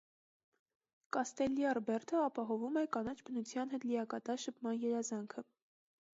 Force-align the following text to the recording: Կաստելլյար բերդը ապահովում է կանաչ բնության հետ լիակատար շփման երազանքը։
Կաստելլյար 1.17 1.79
բերդը 1.89 2.17
ապահովում 2.29 2.81
է 2.81 2.83
կանաչ 2.97 3.15
բնության 3.29 3.75
հետ 3.77 3.87
լիակատար 3.93 4.43
շփման 4.49 4.83
երազանքը։ 4.89 5.47